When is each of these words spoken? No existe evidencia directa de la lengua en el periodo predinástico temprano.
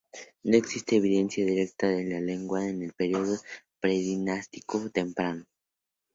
No 0.41 0.57
existe 0.57 0.95
evidencia 0.95 1.45
directa 1.45 1.87
de 1.87 2.03
la 2.03 2.19
lengua 2.19 2.65
en 2.67 2.81
el 2.81 2.91
periodo 2.91 3.37
predinástico 3.79 4.89
temprano. 4.89 5.45